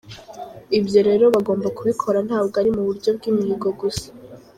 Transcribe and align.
Ibyo 0.79 0.99
rero 1.07 1.25
bagomba 1.35 1.67
kubikora 1.77 2.19
ntabwo 2.27 2.55
ari 2.61 2.69
mu 2.75 2.81
buryo 2.87 3.09
by’imihigo 3.17 3.67
gusa. 3.81 4.07